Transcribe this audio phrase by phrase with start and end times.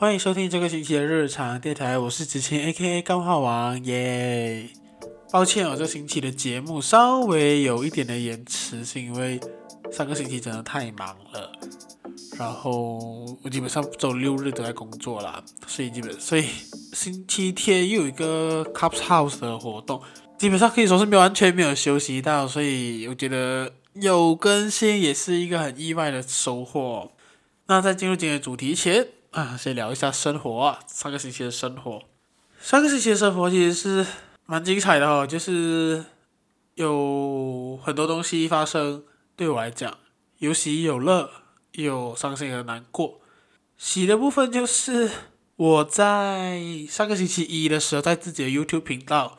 [0.00, 4.68] 欢迎收听这个星期的日常电台，我是子晴 A.K.A 钢化王耶。
[5.32, 9.40] 抱歉哦，这星期的节目稍微有一点的延迟，是因为
[9.90, 11.50] 上个星期真的太忙了，
[12.38, 13.00] 然后
[13.42, 16.44] 我基本上周六日都在工作啦，所以基本所以
[16.92, 20.00] 星期天又有一个 Cups House 的活动，
[20.38, 27.10] 基本上可以说是没有完全没有休息到，所以我觉得有更新也是一个很意外的收获。
[27.66, 32.02] 那在进入今天的主题前，啊，先聊一下生活啊，上个星期的生活。
[32.60, 34.06] 上个星期的生活其实是
[34.46, 36.04] 蛮精彩的哦，就是
[36.74, 39.04] 有很多东西发生。
[39.36, 39.98] 对我来讲，
[40.38, 41.30] 有喜有乐，
[41.72, 43.20] 有伤心和难过。
[43.76, 45.10] 喜的部分就是
[45.54, 49.38] 我在上个星期一的时候，在自己的 YouTube 频道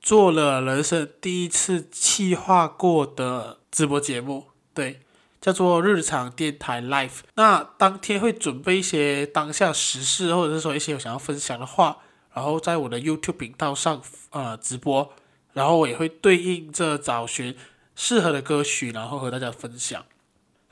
[0.00, 5.00] 做了人生第一次企划过的直播节目，对。
[5.46, 11.98] 叫做日常电台 Live，那当天会准备一些当下时事，或者是说一些我想要分享的话，
[12.34, 15.12] 然后在我的 YouTube 频道上呃直播，
[15.52, 17.56] 然后我也会对应着找寻
[17.94, 20.04] 适合的歌曲，然后和大家分享。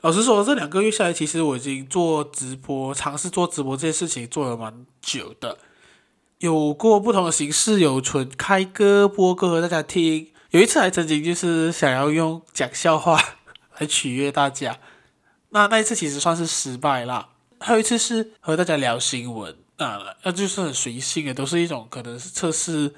[0.01, 5.57] 老实说，这两个月下来，其实我已经做直播，尝试做直播这件事情做了蛮久的，
[6.39, 13.17] 有过不同的形式，有纯开歌播歌和大家听，有一次还曾经就是想要用讲笑话。
[13.79, 14.79] 来取悦大家，
[15.49, 17.29] 那那一次其实算是失败啦。
[17.59, 22.93] 还有一次是和大家聊新闻啊，那就是很随性的，都是一种可能是测试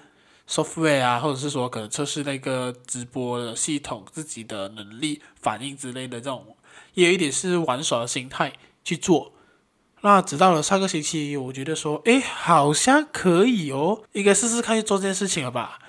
[0.49, 6.57] software 啊，或者是说可能测试那个直播的系统自己的能力、反应之类的这种，
[6.95, 8.53] 也有一点是玩耍的心态
[8.83, 9.33] 去做。
[10.01, 15.79] 那直到了上个星期，我觉得说，诶，好像可以哦，应该试试看去做这件事情了吧，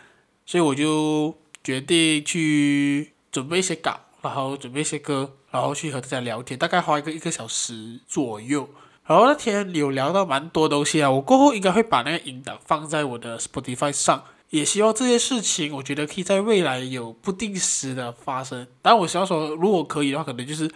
[0.47, 4.01] 所以我就决定去准备一些稿。
[4.23, 8.69] 然后准备一些歌，然后去和大家聊天，大概花一个一个小时左右。
[9.07, 18.67] 然后那天有聊到蛮多东西啊，我过后应该会把那个音档放在我的 Spotify 上，也希望这些事情，我觉得可以在未来有不定时的发生。
[18.83, 20.71] 当然，我想说，如果可以的话，可能就是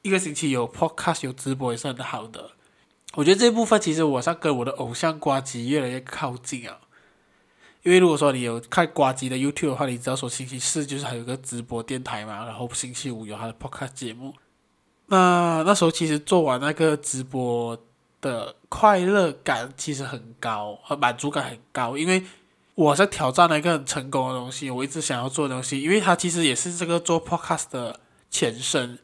[0.00, 2.52] 一个星期有 Podcast 有直播也是很好的。
[3.14, 6.78] 我觉得这部分其实我想跟我的偶像呱吉越来越靠近啊。
[7.82, 14.34] 因为如果说你有看呱吉的 YouTube 的话，你知道说星期四就是还有个直播电台嘛，然后星期五有他的 Podcast 节目。
[15.06, 17.76] 那那时候其实做完那个直播
[18.20, 22.22] 的快乐感其实很高，和满足感很高，因为
[22.74, 27.98] 我在挑战了一个很成功的东西，我一直想要做的东西，因为它其实也是这个做 Podcast 的
[28.30, 28.98] 前身，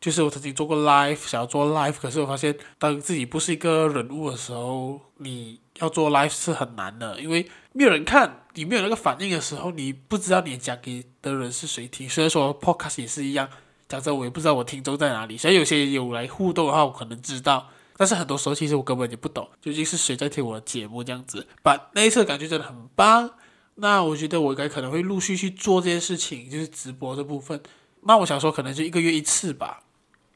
[0.00, 12.08] 就是我曾经做过 Live，想要做 Live，可是我发现当自己不是一个人物的时候，你要做 Live 是很难的，因为没有人看，你没有那个反应的时候，你不知道你讲给的人是谁听。
[12.08, 13.46] 虽然说 Podcast 也是一样，
[13.88, 15.36] 讲真，我也不知道我听众在哪里。
[15.36, 17.68] 所以有些有来互动的话，我可能知道，
[17.98, 21.46] 但是很多时候其实我根本就不懂究竟是谁在听我的节目这样子。
[21.62, 23.30] 把那一次感觉真的很棒。
[23.74, 27.60] 那我觉得我应该可能会陆续去做这件事情，就是直播这部分。
[28.04, 29.82] 那我想说，可能就一个月一次吧。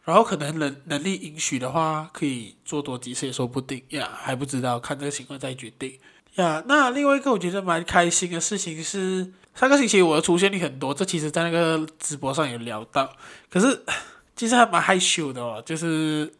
[0.04, 3.82] 然后可能能能力允许的话，可以做多几次也说不定。
[3.90, 5.98] 呀，还不知道，看这个情况再决定。
[6.34, 13.16] 呀，那另外一个我觉得蛮开心的事情是，上个星期我的出现率很多，这其实在那个直播上有聊到，
[13.48, 13.84] 可是
[14.36, 16.32] 其实还蛮害羞的哦，就是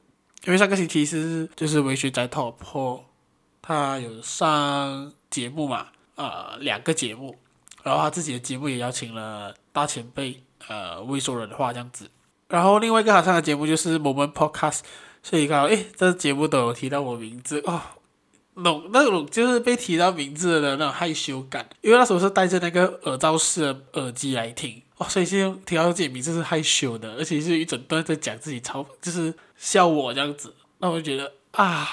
[0.44, 3.02] 因为上个星期是就是微学宅 Top
[3.62, 5.86] 他有上节目嘛，
[6.16, 7.38] 呃，两个节目，
[7.82, 12.10] 然后他自己的节目也邀请了大前辈，呃，未说人话这样子，
[12.48, 14.80] 然后另外一个他上的节目就是 Moment Podcast，
[15.22, 17.80] 所以刚好诶，这节目都有提到我名字哦。
[18.56, 31.88] 那种那种就是被提到名字的那种害羞感，因为那时候是戴着那个耳罩式的耳机来听，哦，所以现在提到自己名字是害羞的，而且是一整段在讲自己嘲，就是笑我这样子，那我就觉得啊，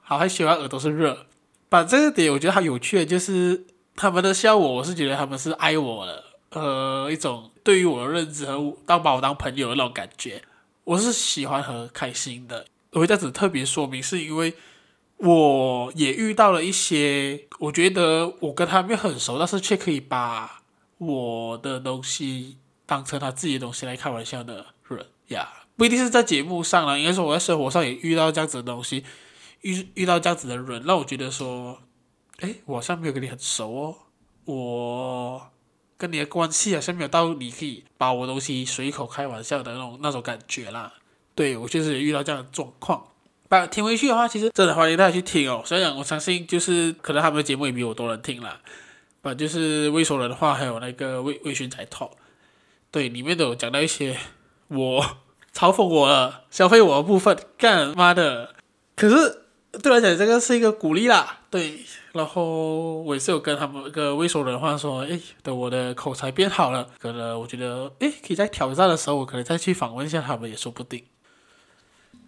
[0.00, 1.26] 好害羞啊，耳朵是热。
[1.68, 3.64] 把这个点我觉得很有趣的，就是
[3.94, 10.42] 他们的笑我，我是觉得他们是爱我的，呃，一种对于我的认知和当把我当朋友的那种感觉，
[10.84, 12.66] 我是喜欢和开心的。
[12.90, 14.54] 我会这样子特别说明，是因为。
[15.24, 20.64] 我也遇到了一些，我觉得我跟他们很熟，但是却可以把
[20.98, 29.04] 我的东西当成他自己的东西来开玩笑的人呀，不一定是在节目上了，应该说我在生活上也遇到这样子的东西，
[29.60, 31.80] 遇遇到这样子的人，让我觉得说，
[32.40, 33.96] 诶，我好像没有跟你很熟哦，
[34.46, 35.50] 我
[36.02, 40.92] 跟你的关系好像没有到你可以把我东西随口开玩笑的那种那种感觉啦。
[41.36, 43.06] 对，我确实也遇到这样的状况。
[43.48, 45.62] 把听回去的话，其实真的欢迎大家去听哦。
[45.64, 48.58] 虽然我相信，就是可能他们的节目也比我多人听啦。
[49.20, 52.10] 把就是未说人的话，还有那个微微醺宅 Talk，
[52.90, 54.18] 对，里面都有讲到一些
[54.66, 55.00] 我
[55.54, 57.38] 嘲讽我了、消费我的部分。
[57.56, 58.56] 干妈的！
[58.96, 59.41] 可是
[59.80, 61.38] 对来讲，这个是一个鼓励啦。
[61.50, 61.80] 对，
[62.12, 71.04] 然后我也是有跟他们一个未熟人话说，哎，等我的口才变好了，可能我觉得，哎，可以在挑战的时候，我可能再去访问一下他们也说不定。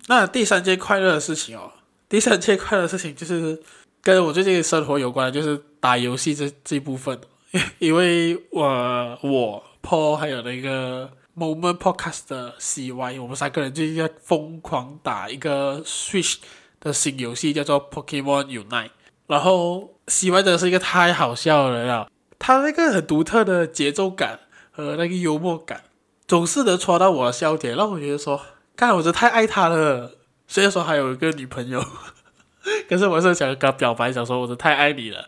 [0.06, 1.72] 那第三件快乐的事情哦，
[2.08, 3.62] 第三件快乐的事情就是
[4.02, 7.20] 跟我最近生活有关，就是打游戏这这部分。
[7.78, 16.38] 因为我我 Paul 还有那个 Moment Podcast 的 CY，我们三个人最近在疯狂打一个 Switch
[16.84, 18.90] 的新游戏，叫做 Pokemon Unite。
[19.26, 22.08] 然后喜欢的是一个太好笑的人了，
[22.38, 24.40] 他那个很独特的节奏感
[24.70, 25.84] 和那个幽默感，
[26.28, 28.40] 总是能戳到我的笑点，让我觉得说，
[28.76, 30.18] 看我真太爱他了。
[30.46, 31.82] 虽然说还有一个女朋友，
[32.86, 35.26] 可是我是想跟他表白，想说我真太爱你了。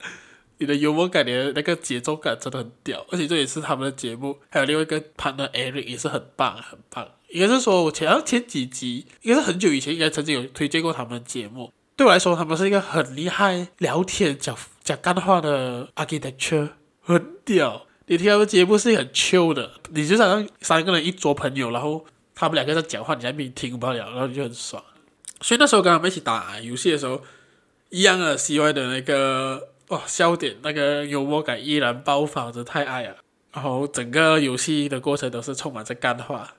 [0.59, 4.38] 你的幽默感，你的那个节奏感真的很屌，而且这也是他们的节目。
[4.50, 7.09] 还有另外一个 partner Eric 也是很棒，很棒。
[7.37, 11.71] 应该是说我前前几集，应该是很久以前，应该曾经有推荐过他们的节目。
[11.94, 16.71] 对我来说，他们是一个很厉害聊天讲讲干话的 architecture，
[17.03, 17.87] 很屌。
[18.06, 22.05] 你听他们节目是很 chill 的，你就想让三个人一桌朋友，然后
[22.35, 24.83] 他们两个在讲话，你在那边听不了，然后你就很爽。
[25.41, 27.21] 所以那时候跟他们一起打游戏的时候，
[27.91, 29.69] 一样的 CY 的那个。
[29.91, 33.19] 哇，笑点那个幽默感依然爆发着，太爱了。
[33.53, 36.55] 然后整个游戏的过程都是充满着干话。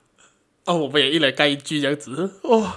[0.68, 2.30] 哦，我们也一人干一句这样子。
[2.42, 2.70] 哦，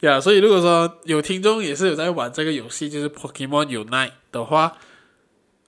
[0.00, 4.76] 呀，所以如果说有听众也是有在玩这个游戏，就是 Pokemon Unite 的话，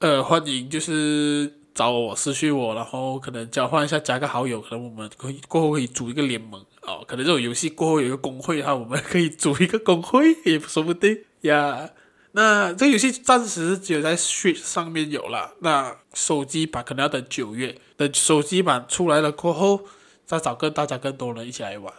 [0.01, 7.03] 呃，欢迎就是找我私信我，然后可能交换一下，加个好友，可能我们可以过后可以组一个联盟哦。
[7.09, 11.89] 可能这种游戏过后有一个公会的话，我们可以组一个公会，也说不定呀。
[12.33, 19.81] 那这个游戏暂时只有在 Switch 上面有了，那手机版可能要等九月，等手机版出来了过后，
[20.29, 21.91] 再找个大家更多人一起来玩。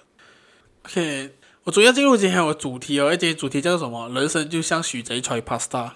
[0.86, 1.31] OK，
[1.64, 4.08] 我主要进入今天我的主题哦，今天主题叫做什么？
[4.10, 5.94] 人生就像许贼菜 Pasta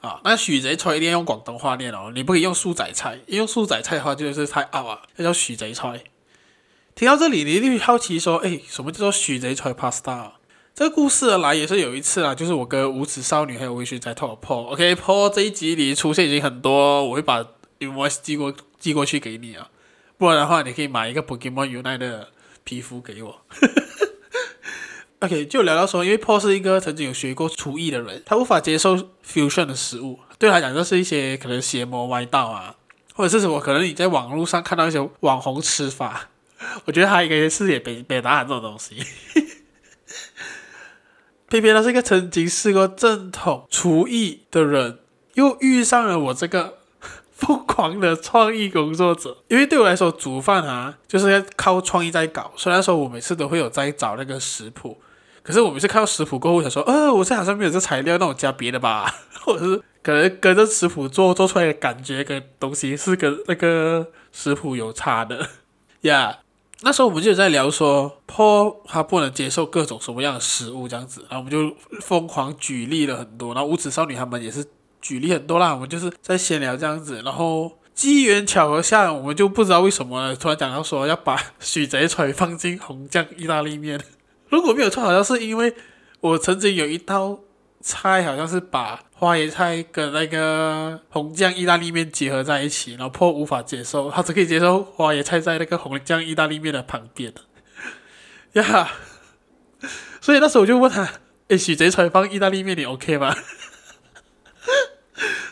[0.00, 6.04] 啊，那许贼菜一定要用广东话念哦，你不可以用素仔菜，用素仔菜的话就是太拗啊，要叫许贼菜。
[6.94, 10.30] 听到这里，你一定会好奇说，哎，什么叫做许贼菜 Pasta？
[10.72, 17.44] 这个故事的来也是有一次啊，就是我跟无耻少女还有微醺在 talk Paul，OK，Paul 这一集里出现已经很多，我会把
[17.80, 19.70] invoice 寄过寄过去给你啊，
[20.24, 22.30] 不然的话你可以买一个 Pokemon Unite 的
[22.64, 23.42] 皮肤给我。
[25.20, 32.76] OK，就聊到说，因为 Paul 是一个曾经有学过厨艺的人，他无法接受 fusion 的食物，对他来讲就是一些可能邪魔歪道啊，
[33.12, 36.30] 或者是什么可能你在网络上看到一些网红吃法，
[36.86, 38.96] 我觉得他应该是也别别答案这种东西。
[41.50, 45.00] 偏偏他是一个曾经试过正统厨艺的人，
[45.34, 46.78] 又遇上了我这个
[47.44, 49.36] 疯狂的创意工作者。
[49.48, 52.52] 因为对我来说，煮饭啊，就是要靠创意在搞。
[52.56, 54.98] 虽然说我每次都会有在找那个食谱，
[55.42, 59.14] 可是我每次看到食谱过后，我想说，呃，我这好像没有这材料，那我加别的吧，
[59.44, 65.48] 或者是可能跟着食谱做，做出来的感觉跟东西是跟那个食谱有差的
[66.02, 66.38] 呀。
[66.82, 74.66] 那时候我们就有在聊说，Paul 他不能接受各种什么样的食物这样子，然后我们就疯狂举例了很多，然后无耻少女他们也是
[75.04, 84.00] 举例很多啦，我们就是在闲聊这样子，然后机缘巧合下，我们就不知道为什么突然讲到说要把许贼菜放进红酱意大利面，
[84.48, 85.74] 如果没有错，好像是因为
[86.20, 87.38] 我曾经有一道
[87.82, 97.30] 菜，好像是把花椰菜跟那个红酱意大利面结合在一起，然后坡无法接受，他只可以接受花椰菜在那个红酱意大利面的旁边。
[98.54, 98.90] 呀，
[100.22, 101.06] 所以那时候我就问他
[101.48, 103.36] ：“诶，许贼菜放意大利面，你 OK 吗？”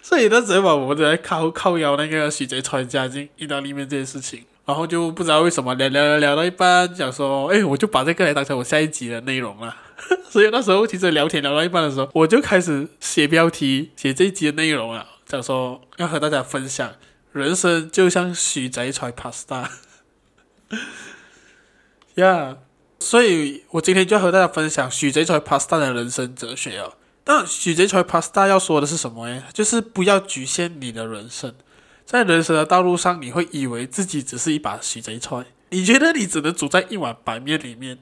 [0.05, 9.77] 所以那时候我们就在靠靠腰那个许贼传加进意大利面这件事情，然后就不知道为什么聊聊聊聊到一半，想说：“诶，我就把这个来当成我下一集的内容了。
[10.29, 16.95] ”所以那时候其实聊天聊到一半的时候，我就开始写标题，写这一集的内容了，想说要和大家分享，
[17.31, 19.69] 人生就像许贼传 Pasta，
[22.17, 22.57] 呀，
[22.99, 26.95] 所以我今天就要和大家分享许贼传 Pasta 的人生哲学哦。
[27.25, 29.45] 但许贼菜 Pasta 要说的是什么呢？
[29.53, 31.55] 就是不要局限你的人生，
[32.05, 37.99] 在人生的道路上，你会以为自己只是一把许贼菜，你觉得你只能煮在一碗白面里面。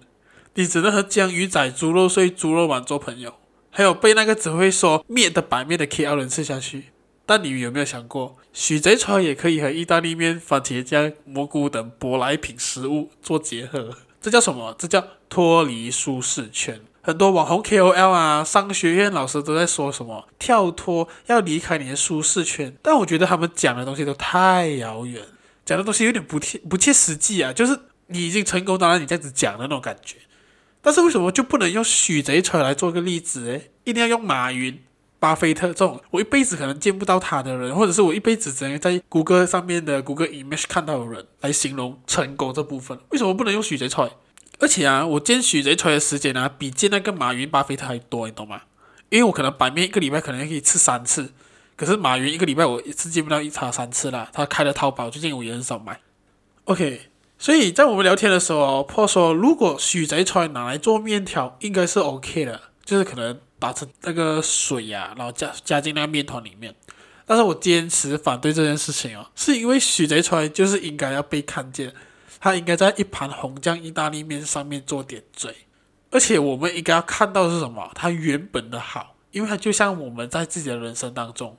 [0.55, 3.35] 你只能和江鱼仔、猪肉碎、猪肉丸做朋友，
[3.71, 6.87] 还有被那个只会说面的白面的 KL 人吃下去。
[7.25, 13.97] 但你有没有想过，许贼菜也可以和意大利面、番茄酱、蘑菇等舶来品食物做结合？
[14.21, 14.75] 这叫什么？
[14.77, 16.81] 这叫脱离舒适圈。
[17.03, 22.77] 很多网红 KOL 啊，商学院老师都在说什么跳脱，要离开你的舒适圈。
[22.83, 25.23] 但我觉得他们讲的东西都太遥远，
[25.65, 27.53] 讲的东西有点不切不切实际啊。
[27.53, 27.79] 就是
[28.09, 30.17] 你已经成功，当然你这样子讲的那种感觉。
[30.83, 33.47] 但是为什么就不能用许贼船来做个例子？
[33.49, 34.83] 诶，一定要用马云、
[35.19, 42.99] 巴菲特这种我一辈子可能见不到他的人，或者是我一辈子只能在谷歌上面的谷歌 Image 看到的人来形容成功这部分？
[43.11, 44.11] 为什么不能用许贼船？
[44.61, 48.63] 而且啊，我见许贼船的时间啊，比见那个马云、巴菲特还多，你懂吗？
[49.09, 51.33] 因为我可能版面一个礼拜可能可以吃三次，
[51.77, 54.29] 可是马云一个礼拜我一次见不到一差三次啦。
[54.33, 56.01] 他开了淘宝，最近我也很少买。
[56.65, 57.07] OK。
[57.43, 66.75] 所以在我们聊天的时候，Paul 说，如果许贼船拿来做面条，应该是 OK 的，就是可能打成那个水呀、然后加加进那个面团里面。
[67.25, 71.95] 但是我坚持反对这件事情哦，是因为许贼船就是应该要被看见，
[72.41, 75.55] 它应该在一盘红酱意大利面上面做点缀，
[76.11, 77.93] 而且我们应该要看到是什么？
[77.95, 81.57] 它原本的好，因为它就像我们在自己的人生当中。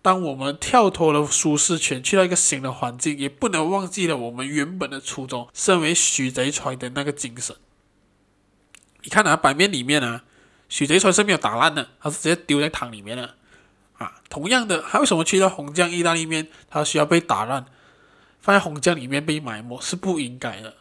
[0.00, 7.56] 当我们跳脱了舒适圈，去到一个新的环境，也不能忘记了我们原本的初衷，身为许贼船的那个精神。
[9.02, 10.20] 你看啊，版面里面呢，
[10.68, 13.34] 许贼船是没有打烂的，它是直接丢在汤里面的。
[13.96, 17.64] 啊，同样的，他为什么去到红酱意大利面，他需要被打烂，
[18.44, 20.74] 放在红酱里面被埋没，是不应该的。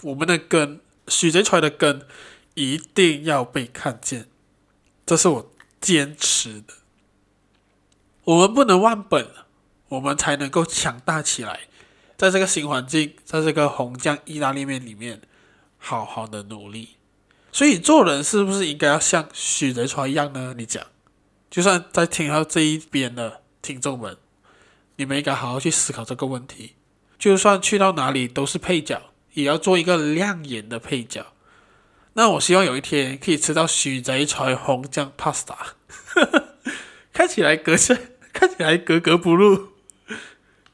[0.00, 2.06] 我们的根，许贼船的根，
[2.54, 4.28] 一定要被看见，
[5.04, 6.72] 这是我坚持的。
[8.24, 9.28] 我们不能忘本，
[9.88, 11.68] 我们才能够强大起来。
[12.16, 15.20] 在这个新环境，在这个红酱意大利面里面，
[15.76, 16.96] 好好的努力。
[17.52, 20.54] 所以做人是不是应该要像许贼船一样呢？
[20.56, 20.86] 你讲，
[21.50, 24.16] 就算在听到这一边的听众们，
[24.96, 26.76] 你们应该好好去思考这个问题。
[27.22, 29.00] 就算去到哪里都是配角，
[29.34, 31.26] 也要做一个亮眼的配角。
[32.14, 35.54] 那我希望有一天可以吃到许贼船红酱 pasta，
[37.14, 37.96] 看起来隔着。
[38.34, 39.68] 看起来格格不入，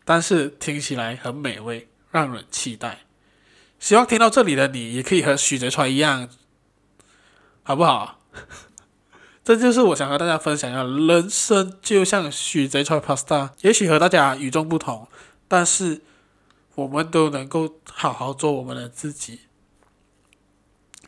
[0.06, 3.00] 但是听起来很美味，让人期待。
[3.78, 6.30] 希望听到这里的你也可以和许贼船一样，
[7.62, 8.20] 好不好？
[9.44, 15.08] 这就是我想和大家分享的，人生就像许贼船 Pasta，也许和大家与众不同，
[15.46, 16.00] 但是
[16.78, 19.40] 我们都能够好好做我们的自己。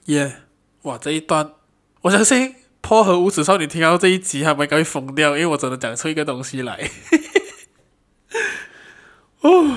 [0.06, 0.42] 耶、
[0.82, 1.54] 哇，这一段
[2.02, 2.56] 我相信。
[2.82, 6.90] 破和无耻少女听到这一集，他们应该会疯掉，因为我真的讲出一个东西来，
[9.42, 9.76] 哦，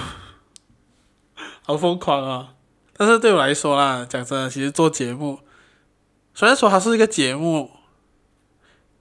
[1.63, 2.55] 好疯狂啊！
[2.95, 5.41] 但是对我来说啦，讲真的，其实做节目，
[6.33, 7.71] 虽然说它是一个节目，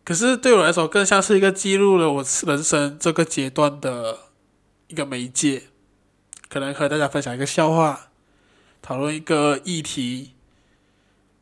[0.04, 4.18] 可是对我来说，更像是一个记录了我人生这个阶段的
[4.88, 5.68] 一个媒介，
[6.52, 8.10] 可能和大家分享一个笑话，
[8.82, 10.32] 讨论一个议题，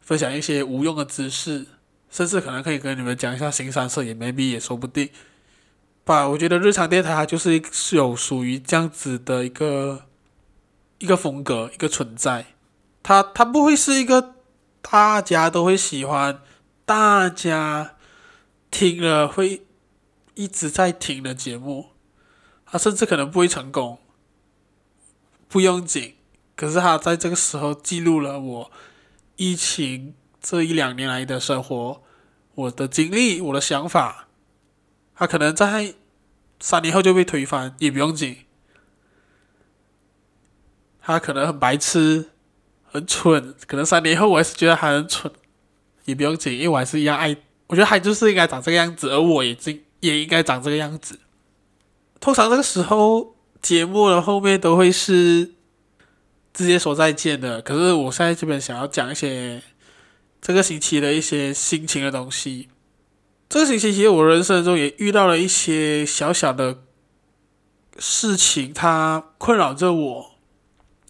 [0.00, 1.66] 分享一些无用的知识。
[2.08, 5.10] 甚至可能可以跟你们讲一下新三色，也没必也说不定。
[6.04, 10.06] 吧，我觉得日常电台它就是是有属于这样子的一个
[10.98, 12.46] 一个风格，一个存在。
[13.02, 14.34] 它它不会是一个
[14.80, 16.40] 大家都会喜欢，
[16.84, 17.96] 大家
[18.70, 19.62] 听了会
[20.34, 21.90] 一直在听的节目。
[22.66, 23.98] 它甚至可能不会成功，
[25.50, 26.14] 不用紧。
[26.56, 28.70] 可是他在这个时候记录了我
[29.36, 30.14] 疫情。
[30.42, 32.02] 这一两年来的生活，
[32.54, 34.26] 我的经历，我的想法，
[35.14, 35.94] 他可能在
[36.58, 38.38] 三年后就被推翻，也不用紧。
[41.02, 42.30] 他可能很白痴，
[42.84, 45.30] 很蠢，可能三年后我还是觉得他很蠢，
[46.06, 47.36] 也不用紧，因为我还是一样爱。
[47.66, 51.20] 我觉得他就是应该长这个样子，而我也经也应该长这个样子。
[52.18, 55.52] 通常这个时候，节目的后面都会是
[56.52, 57.60] 直接说再见的。
[57.60, 59.62] 可是我现在这边想要讲一些。
[60.42, 62.70] 这个星期的一些心情的东西，
[63.46, 66.78] 这个星期其实我人生中也遇到了一些小小的
[67.98, 70.30] 事情，它困扰着我，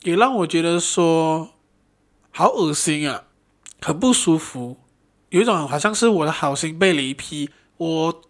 [0.02, 1.50] 也让我觉得说
[2.32, 3.26] 好恶心啊，
[3.80, 4.78] 很不舒服，
[5.28, 8.22] 有一种好像是我的好心被雷劈，我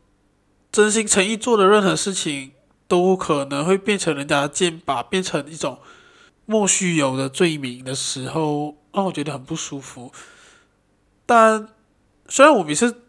[0.70, 2.52] 真心诚意做的任何事情
[2.90, 5.78] 都可能会变成人家的剑靶，变成一种
[6.44, 10.12] 莫须有的罪名的时候，让我觉得很不舒服。
[11.24, 11.68] 但
[12.26, 13.02] 虽然我每次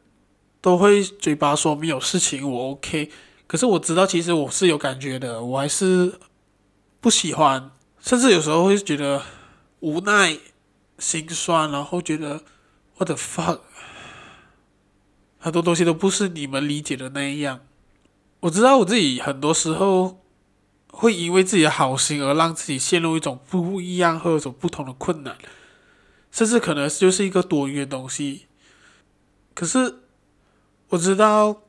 [0.61, 3.09] 都会嘴巴说没有事情，我 OK，
[3.47, 6.19] 可是我知道其实我是有感觉的，我还是
[6.99, 9.23] 不喜欢，甚至有时候会觉得
[9.79, 10.37] 无奈、
[10.99, 12.43] 心酸，然后觉得
[12.97, 13.61] What the fuck，
[15.39, 17.61] 很多东西都不是你们理解的那样。
[18.41, 20.21] 我知道我自己很多时候
[20.91, 25.37] 会因为自己的好心而让自己陷入一种不一样或者不同的困难。
[26.31, 28.47] 甚至可能就是一个多余的东西，
[29.53, 29.97] 可是
[30.87, 31.63] 我知道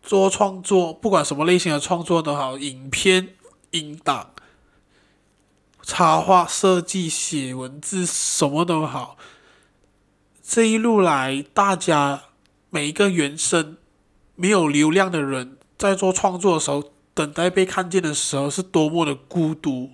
[0.00, 3.34] 做创作，不管什么类型的创作都好，影片、
[3.72, 4.30] 音档、
[5.82, 9.18] 插画设计、写文字，什么都好，
[10.40, 12.22] 这一路来，大家
[12.70, 13.76] 每一个原生
[14.36, 19.92] 没有流量的人，在做创作的时候，等待被看见的时候，是多么的孤独，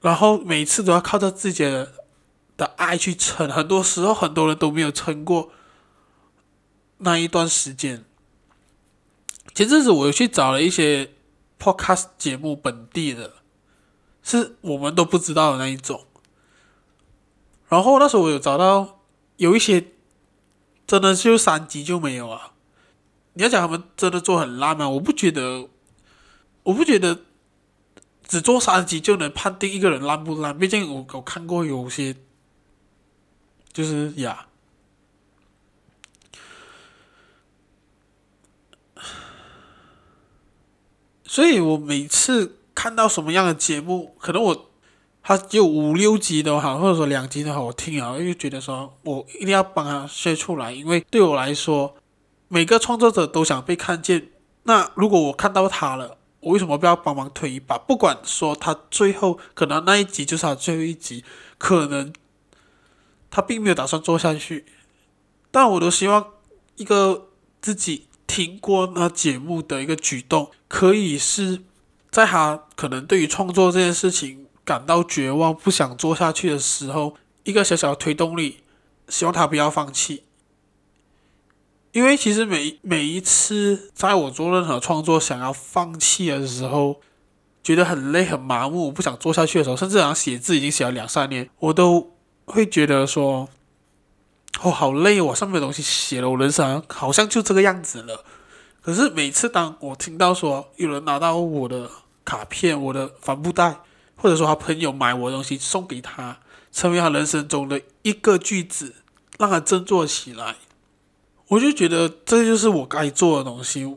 [0.00, 1.92] 然后每次都要靠着自己的
[2.56, 5.50] 的爱去撑，很多时候很多人都没有撑过
[6.98, 8.04] 那一段时间。
[9.52, 11.10] 前阵子我有去找了一些
[11.58, 13.32] podcast 节目，本地的，
[14.22, 16.06] 是我们都不知道的那一种。
[17.68, 19.00] 然后那时候我有找到
[19.38, 19.88] 有一些
[20.86, 22.52] 真的就三集就没有啊！
[23.34, 24.88] 你要讲他们真的做很烂吗？
[24.88, 25.68] 我不觉得，
[26.64, 27.20] 我不觉得
[28.26, 30.58] 只做三集就能判定一个人烂不烂。
[30.58, 32.16] 毕竟我我看过有些，
[33.72, 34.46] 就是呀。
[41.24, 44.70] 所以我每次看到什么样的节目，可能我
[45.22, 51.94] 他就五六集都好，或者说两集都好，我听啊，又觉得说我一定要帮他 share 出来，因为对我来说，
[52.52, 54.28] 每个创作者都想被看见。
[54.64, 57.78] 那如果我看到他了，我为什么不要帮忙推一把？
[57.78, 61.24] 不管说他最后可能那一集就是他最后一集，
[61.56, 62.12] 可能
[63.30, 64.66] 他并没有打算做下去，
[65.50, 66.26] 但我都希望
[66.76, 67.28] 一个
[67.62, 68.08] 自己。
[68.30, 71.62] 听过那节目的一个举动，可以是
[72.12, 78.58] 在他可能对于创作这件事情感到绝望、不想做下去的时候，一个小小的推动力，
[79.08, 80.22] 希望他不要放弃。
[81.92, 87.00] 因为其实每每一次在我做任何创作想要放弃的时候，
[87.62, 92.12] 觉得很累、很麻木、不想做下去的时候，甚至好像写字已经写了两三年，我都
[92.44, 93.48] 会觉得说。
[94.62, 95.32] 哦，好累哦！
[95.32, 98.24] 上面的东西写了，我人生好像就这个样子了。
[98.82, 101.88] 可是每次当我听到说有人拿到我的
[102.24, 103.78] 卡片、我的帆布袋，
[104.16, 106.40] 或者说他朋友买我的东西送给他，
[106.72, 108.96] 成为他人生中的一个句子，
[109.38, 110.56] 让他振作起来，
[111.50, 113.96] 我就觉得这就是我该做的东西，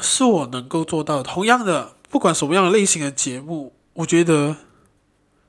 [0.00, 1.22] 是我能够做到的。
[1.22, 4.56] 同样的，不管什么样的类型的节目，我觉得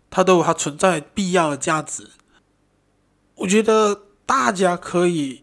[0.10, 2.10] 它都有它存在必要的价值。
[3.36, 4.02] 我觉得。
[4.30, 5.41] 大家可以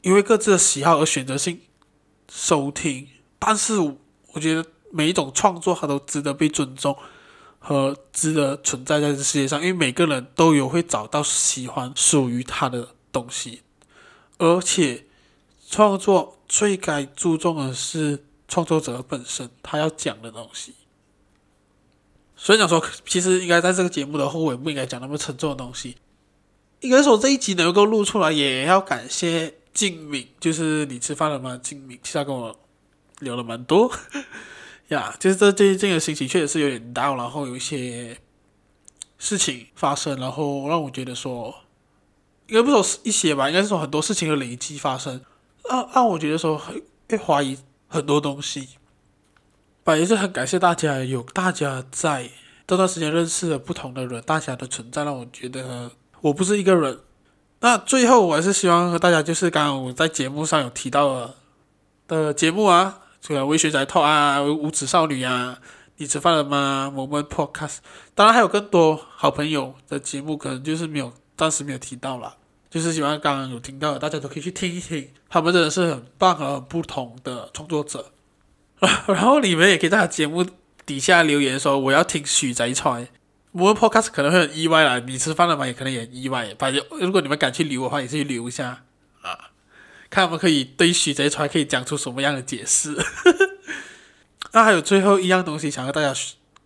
[0.00, 1.60] 因为各自的喜好而选择性
[2.30, 3.06] 收听，
[3.38, 6.96] 但是我觉得每一种创作它都值得被尊重
[7.58, 13.60] 和值得存在在这世界上，因为每个人都有会找到喜欢属于他的东西，
[14.38, 15.04] 而且
[15.72, 20.74] 创作最该注重的是创作者本身他要讲的东西。
[22.36, 25.96] 所以讲说，其实应该在这个节目的后尾不应该讲那么沉重的东西。
[26.80, 31.58] 应该说这一集能够录出来，也要感谢静敏，就是你吃饭了吗？
[31.62, 32.54] 静敏，其他跟我
[33.20, 33.90] 聊了蛮多
[34.88, 38.18] 呀，就是这最近的心情确实是有点 down，然后有一些
[39.16, 41.54] 事情发生，然后让我觉得说，
[42.48, 45.24] 应该不说一些吧，应该是说很多事情的累积发生，
[45.68, 48.70] 让让我觉得说很会怀疑很多东西，
[49.84, 52.30] 反正是很感谢大家，有大家在
[52.66, 55.90] 这段时间认识了不同的人，大家的存在让我觉得。
[56.22, 57.00] 我不是一个人。
[57.58, 61.34] 那最后，我还是希望和大家，就是刚刚我在节目上有提到的
[62.06, 65.58] 的节目啊，这个微学宅透啊，无耻少女啊，
[65.96, 67.78] 你吃饭了吗我们 Podcast，
[68.14, 72.36] 当然还有更多好朋友的节目，可能就是没有，暂时没有提到了。
[72.72, 78.12] 就是喜欢刚刚有听到的，大家都可以去听一听，他们真的是很棒和不同的创作者。
[79.06, 80.42] 然后你们也可以在节目
[80.86, 83.06] 底下留言说，我要听许宅川。
[83.50, 85.66] 我们 podcast 可能会很意外啦，你吃饭了吗？
[85.66, 86.56] 也可能也意外。
[86.58, 88.84] 反正如果你们敢去留的话，也是去留一下
[89.20, 89.50] 啊，
[90.08, 92.96] 看我们可以对许贼船可以讲出什么样的解释。
[94.52, 96.14] 那还有最后一样东西想和大家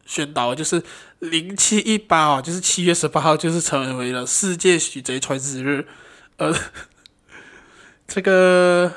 [0.06, 0.82] 宣导，就是
[1.18, 5.86] 零七一八啊，就是七月十八号，就是成为了世界许贼船之日。
[6.38, 6.54] 呃，
[8.08, 8.92] 这个。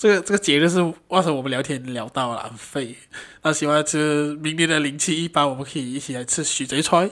[0.00, 2.96] 这个这个节日是为什么我们聊天聊到了很废？
[3.42, 7.10] 那希望是明年的零七一八，我们可以一起来吃许贼川，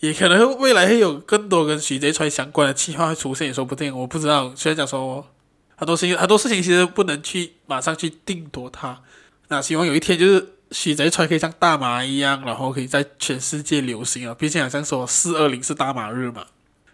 [0.00, 3.94] 也可能未来会有更多跟许贼川相关的计划出现，也说不定。
[3.94, 5.28] 我不知道，虽然讲说
[5.76, 9.02] 很多事情很多事情其实不能去马上去定夺它。
[9.48, 14.34] 那希望有一天就是许贼川可以像大麻一样，然后可以在全世界流行啊！
[14.34, 16.46] 毕竟好像说四二零是大麻日嘛，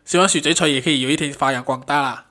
[0.05, 2.27] 希望许贼川也可以有一天发扬光大啦，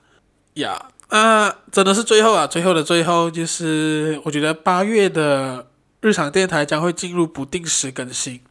[0.53, 8.41] 呀、啊，真的是最后啊，最后的最后，就是我觉得八月的日常电台将会进入不定时更新。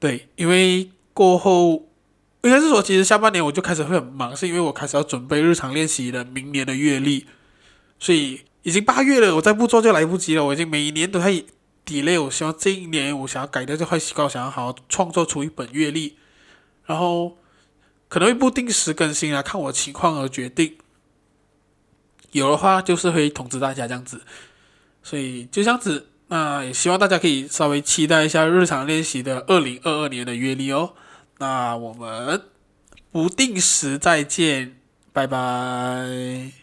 [0.00, 1.88] 对，因为过后
[2.42, 7.24] 应该是说，其实下半年我就开始会很忙，是因为我开始要准备日常练习的明年的月历，
[8.00, 10.44] 所以已经八月了，我再不做就来不及了。
[10.44, 11.44] 我已经每一年都在
[11.86, 16.16] delay，我希望这一年我想要改掉这坏习惯，想要好好创作出一本月历，
[16.86, 17.36] 然后。
[18.06, 20.76] 可能会不定时更新啊，看我情况而决定。
[22.30, 24.22] 有的话就是会通知大家这样子，
[25.02, 26.10] 所以就这样子。
[26.28, 30.94] 那也希望大家可以稍微期待一下日常练习的二零二二年的月历哦。
[31.38, 32.42] 那我们
[33.10, 34.76] 不定时再见，
[35.12, 36.54] 拜拜。